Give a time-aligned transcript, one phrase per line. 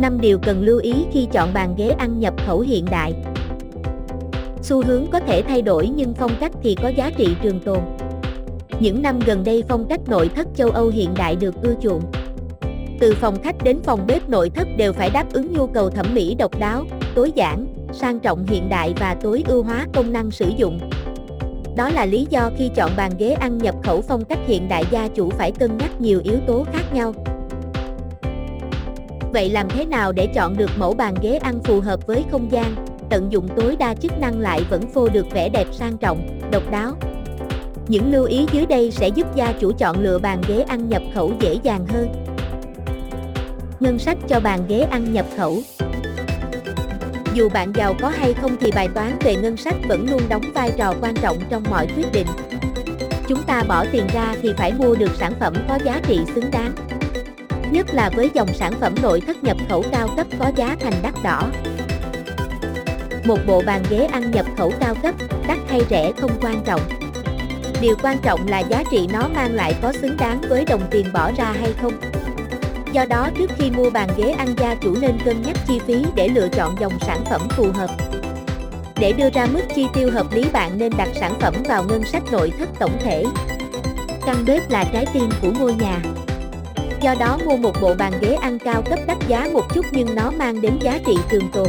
[0.00, 3.14] 5 điều cần lưu ý khi chọn bàn ghế ăn nhập khẩu hiện đại.
[4.62, 7.78] Xu hướng có thể thay đổi nhưng phong cách thì có giá trị trường tồn.
[8.80, 12.02] Những năm gần đây phong cách nội thất châu Âu hiện đại được ưa chuộng.
[13.00, 16.06] Từ phòng khách đến phòng bếp nội thất đều phải đáp ứng nhu cầu thẩm
[16.14, 16.84] mỹ độc đáo,
[17.14, 20.80] tối giản, sang trọng hiện đại và tối ưu hóa công năng sử dụng.
[21.76, 24.84] Đó là lý do khi chọn bàn ghế ăn nhập khẩu phong cách hiện đại
[24.90, 27.14] gia chủ phải cân nhắc nhiều yếu tố khác nhau.
[29.32, 32.52] Vậy làm thế nào để chọn được mẫu bàn ghế ăn phù hợp với không
[32.52, 32.74] gian,
[33.10, 36.70] tận dụng tối đa chức năng lại vẫn phô được vẻ đẹp sang trọng, độc
[36.70, 36.92] đáo?
[37.88, 41.02] Những lưu ý dưới đây sẽ giúp gia chủ chọn lựa bàn ghế ăn nhập
[41.14, 42.08] khẩu dễ dàng hơn.
[43.80, 45.58] Ngân sách cho bàn ghế ăn nhập khẩu
[47.34, 50.42] Dù bạn giàu có hay không thì bài toán về ngân sách vẫn luôn đóng
[50.54, 52.26] vai trò quan trọng trong mọi quyết định.
[53.28, 56.50] Chúng ta bỏ tiền ra thì phải mua được sản phẩm có giá trị xứng
[56.50, 56.87] đáng.
[57.72, 60.94] Nhất là với dòng sản phẩm nội thất nhập khẩu cao cấp có giá thành
[61.02, 61.42] đắt đỏ.
[63.24, 65.14] Một bộ bàn ghế ăn nhập khẩu cao cấp,
[65.48, 66.80] đắt hay rẻ không quan trọng.
[67.80, 71.06] Điều quan trọng là giá trị nó mang lại có xứng đáng với đồng tiền
[71.12, 71.92] bỏ ra hay không.
[72.92, 76.04] Do đó trước khi mua bàn ghế ăn gia chủ nên cân nhắc chi phí
[76.14, 77.90] để lựa chọn dòng sản phẩm phù hợp.
[79.00, 82.04] Để đưa ra mức chi tiêu hợp lý bạn nên đặt sản phẩm vào ngân
[82.04, 83.24] sách nội thất tổng thể.
[84.26, 86.00] Căn bếp là trái tim của ngôi nhà.
[87.00, 90.14] Do đó mua một bộ bàn ghế ăn cao cấp đắt giá một chút nhưng
[90.14, 91.68] nó mang đến giá trị trường tồn.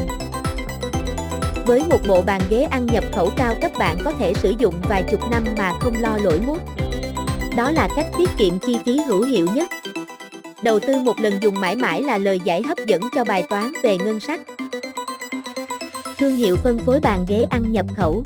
[1.65, 4.73] Với một bộ bàn ghế ăn nhập khẩu cao cấp bạn có thể sử dụng
[4.89, 6.57] vài chục năm mà không lo lỗi mút.
[7.55, 9.69] Đó là cách tiết kiệm chi phí hữu hiệu nhất.
[10.63, 13.71] Đầu tư một lần dùng mãi mãi là lời giải hấp dẫn cho bài toán
[13.83, 14.41] về ngân sách.
[16.17, 18.23] Thương hiệu phân phối bàn ghế ăn nhập khẩu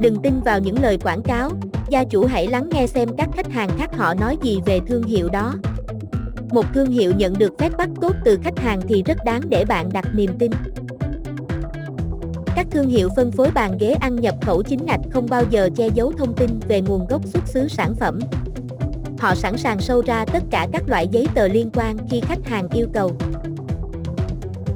[0.00, 1.50] Đừng tin vào những lời quảng cáo,
[1.92, 5.02] gia chủ hãy lắng nghe xem các khách hàng khác họ nói gì về thương
[5.02, 5.54] hiệu đó.
[6.50, 9.64] Một thương hiệu nhận được phép bắt tốt từ khách hàng thì rất đáng để
[9.64, 10.50] bạn đặt niềm tin.
[12.56, 15.70] Các thương hiệu phân phối bàn ghế ăn nhập khẩu chính ngạch không bao giờ
[15.76, 18.18] che giấu thông tin về nguồn gốc xuất xứ sản phẩm.
[19.18, 22.46] Họ sẵn sàng sâu ra tất cả các loại giấy tờ liên quan khi khách
[22.46, 23.12] hàng yêu cầu.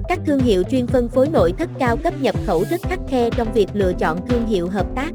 [0.08, 3.30] Các thương hiệu chuyên phân phối nội thất cao cấp nhập khẩu rất khắc khe
[3.30, 5.10] trong việc lựa chọn thương hiệu hợp tác.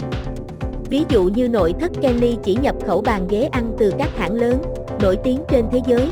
[0.92, 4.34] Ví dụ như nội thất Kenly chỉ nhập khẩu bàn ghế ăn từ các hãng
[4.34, 4.62] lớn,
[5.02, 6.12] nổi tiếng trên thế giới.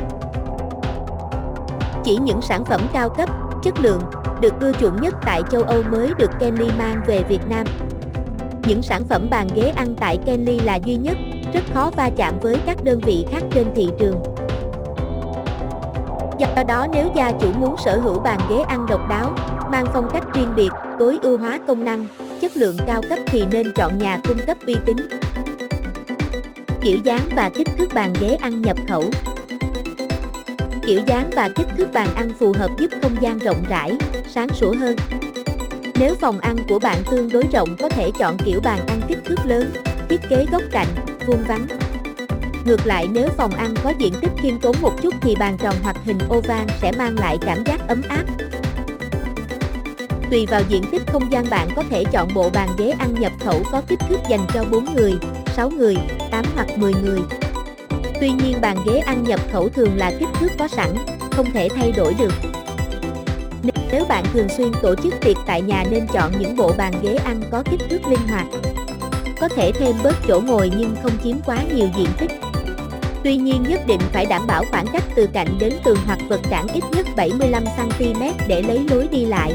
[2.04, 3.30] Chỉ những sản phẩm cao cấp,
[3.64, 4.02] chất lượng,
[4.42, 7.68] được ưa chuộng nhất tại châu Âu mới được Kenly mang về Việt Nam.
[8.68, 11.18] Những sản phẩm bàn ghế ăn tại Kenly là duy nhất,
[11.54, 14.24] rất khó va chạm với các đơn vị khác trên thị trường.
[16.38, 19.32] Do đó nếu gia chủ muốn sở hữu bàn ghế ăn độc đáo,
[19.72, 20.70] mang phong cách riêng biệt,
[21.00, 22.08] tối ưu hóa công năng,
[22.42, 24.98] chất lượng cao cấp thì nên chọn nhà cung cấp uy tín.
[26.82, 29.12] Kiểu dáng và kích thước bàn ghế ăn nhập khẩu
[30.90, 33.92] Kiểu dáng và kích thước bàn ăn phù hợp giúp không gian rộng rãi,
[34.30, 34.96] sáng sủa hơn.
[36.00, 39.18] Nếu phòng ăn của bạn tương đối rộng có thể chọn kiểu bàn ăn kích
[39.26, 39.72] thước lớn,
[40.10, 40.88] thiết kế góc cạnh,
[41.28, 41.68] vuông vắn.
[42.66, 45.76] Ngược lại nếu phòng ăn có diện tích khiêm tốn một chút thì bàn tròn
[45.84, 48.24] hoặc hình oval sẽ mang lại cảm giác ấm áp.
[50.32, 53.32] Tùy vào diện tích không gian bạn có thể chọn bộ bàn ghế ăn nhập
[53.40, 55.14] khẩu có kích thước dành cho 4 người,
[55.56, 55.96] 6 người,
[56.32, 57.20] 8 hoặc 10 người.
[58.22, 60.96] Tuy nhiên bàn ghế ăn nhập khẩu thường là kích thước có sẵn,
[61.32, 62.34] không thể thay đổi được.
[63.92, 67.16] Nếu bạn thường xuyên tổ chức tiệc tại nhà nên chọn những bộ bàn ghế
[67.16, 68.46] ăn có kích thước linh hoạt.
[69.40, 72.32] Có thể thêm bớt chỗ ngồi nhưng không chiếm quá nhiều diện tích.
[73.24, 76.42] Tuy nhiên nhất định phải đảm bảo khoảng cách từ cạnh đến tường hoặc vật
[76.50, 79.54] cản ít nhất 75cm để lấy lối đi lại.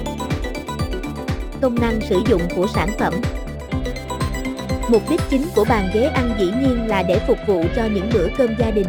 [1.61, 3.15] Công năng sử dụng của sản phẩm
[4.89, 8.11] Mục đích chính của bàn ghế ăn dĩ nhiên là để phục vụ cho những
[8.15, 8.87] bữa cơm gia đình.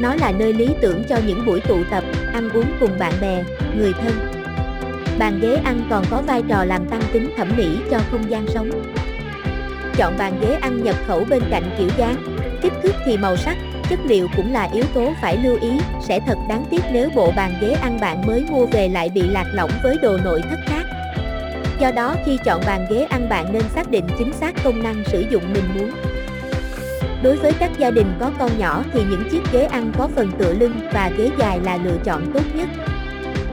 [0.00, 3.44] Nó là nơi lý tưởng cho những buổi tụ tập, ăn uống cùng bạn bè,
[3.76, 4.12] người thân.
[5.18, 8.46] Bàn ghế ăn còn có vai trò làm tăng tính thẩm mỹ cho không gian
[8.48, 8.70] sống.
[9.96, 12.16] Chọn bàn ghế ăn nhập khẩu bên cạnh kiểu dáng,
[12.62, 13.56] kích thước thì màu sắc,
[13.90, 15.70] chất liệu cũng là yếu tố phải lưu ý,
[16.02, 19.22] sẽ thật đáng tiếc nếu bộ bàn ghế ăn bạn mới mua về lại bị
[19.22, 20.85] lạc lõng với đồ nội thất khác.
[21.80, 25.04] Do đó khi chọn bàn ghế ăn bạn nên xác định chính xác công năng
[25.04, 25.90] sử dụng mình muốn.
[27.22, 30.30] Đối với các gia đình có con nhỏ thì những chiếc ghế ăn có phần
[30.38, 32.68] tựa lưng và ghế dài là lựa chọn tốt nhất.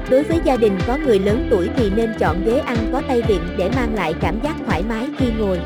[0.10, 3.22] Đối với gia đình có người lớn tuổi thì nên chọn ghế ăn có tay
[3.22, 5.60] vịn để mang lại cảm giác thoải mái khi ngồi.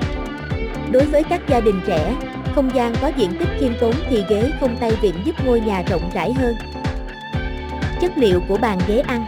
[0.91, 2.15] Đối với các gia đình trẻ,
[2.55, 5.83] không gian có diện tích khiêm tốn thì ghế không tay vịn giúp ngôi nhà
[5.89, 6.55] rộng rãi hơn.
[8.01, 9.25] Chất liệu của bàn ghế ăn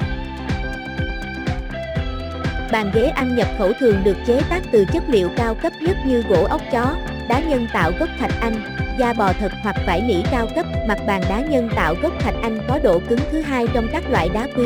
[2.71, 5.97] Bàn ghế ăn nhập khẩu thường được chế tác từ chất liệu cao cấp nhất
[6.05, 6.95] như gỗ ốc chó,
[7.27, 8.53] đá nhân tạo gốc thạch anh,
[8.99, 12.35] da bò thật hoặc vải nỉ cao cấp, mặt bàn đá nhân tạo gốc thạch
[12.41, 14.65] anh có độ cứng thứ hai trong các loại đá quý.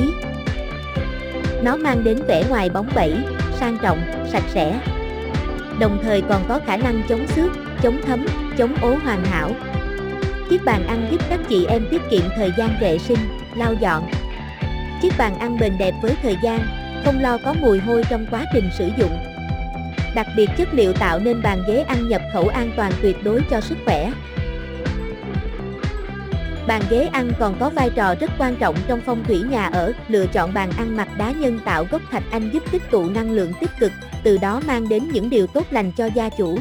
[1.64, 3.16] Nó mang đến vẻ ngoài bóng bẩy,
[3.60, 4.02] sang trọng,
[4.32, 4.80] sạch sẽ.
[5.80, 7.52] Đồng thời còn có khả năng chống xước,
[7.82, 8.26] chống thấm,
[8.58, 9.52] chống ố hoàn hảo.
[10.50, 13.20] Chiếc bàn ăn giúp các chị em tiết kiệm thời gian vệ sinh,
[13.56, 14.12] lau dọn.
[15.02, 16.60] Chiếc bàn ăn bền đẹp với thời gian,
[17.06, 19.18] không lo có mùi hôi trong quá trình sử dụng.
[20.16, 23.42] Đặc biệt chất liệu tạo nên bàn ghế ăn nhập khẩu an toàn tuyệt đối
[23.50, 24.12] cho sức khỏe.
[26.68, 29.94] Bàn ghế ăn còn có vai trò rất quan trọng trong phong thủy nhà ở,
[30.08, 33.32] lựa chọn bàn ăn mặt đá nhân tạo gốc thạch anh giúp tích tụ năng
[33.32, 33.92] lượng tích cực,
[34.24, 36.58] từ đó mang đến những điều tốt lành cho gia chủ.